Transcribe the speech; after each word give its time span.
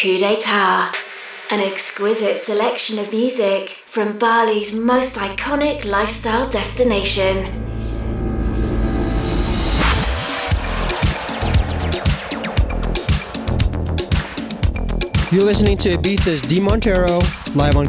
KU 0.00 0.16
DE 0.16 0.36
TA, 0.36 0.92
an 1.50 1.58
exquisite 1.58 2.38
selection 2.38 3.00
of 3.00 3.10
music 3.10 3.70
from 3.70 4.16
Bali's 4.16 4.78
most 4.78 5.16
iconic 5.16 5.84
lifestyle 5.84 6.48
destination. 6.48 7.34
You're 15.32 15.42
listening 15.42 15.76
to 15.78 15.96
Ibiza's 15.96 16.42
Dee 16.42 16.60
Montero 16.60 17.18
live 17.56 17.76
on 17.76 17.88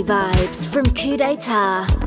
vibes 0.00 0.66
from 0.66 0.86
KU 0.94 1.18
DE 1.18 1.36
TA. 1.36 2.01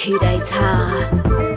KU 0.00 0.18
DE 0.18 0.40
TA. 0.40 1.49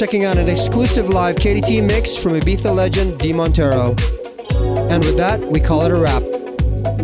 Checking 0.00 0.24
out 0.24 0.38
an 0.38 0.48
exclusive 0.48 1.10
live 1.10 1.36
KDT 1.36 1.86
mix 1.86 2.16
from 2.16 2.32
Ibiza 2.32 2.74
legend 2.74 3.18
Dee 3.18 3.34
Montero. 3.34 3.94
And 4.88 5.04
with 5.04 5.18
that, 5.18 5.38
we 5.38 5.60
call 5.60 5.82
it 5.82 5.90
a 5.90 5.94
wrap. 5.94 6.22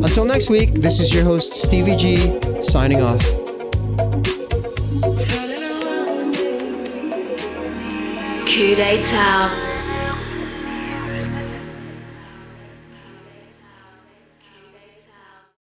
Until 0.03 0.25
next 0.25 0.49
week, 0.49 0.73
this 0.73 0.99
is 0.99 1.13
your 1.13 1.23
host 1.23 1.53
Stevie 1.53 1.95
G 1.95 2.17
signing 2.63 3.03
off. 3.03 3.21
KU 8.47 8.75
DE 8.75 9.03
TA. 9.03 9.66